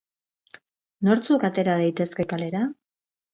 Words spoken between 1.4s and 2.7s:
atera daitezke kalera?